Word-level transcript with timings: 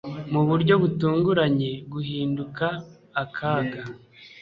mu 0.31 0.41
buryo 0.49 0.73
butunguranye 0.81 1.71
guhinduka 1.91 2.65
akaga. 3.23 3.81